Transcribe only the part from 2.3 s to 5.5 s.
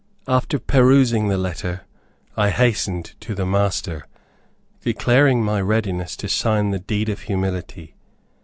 I hastened to the master, declaring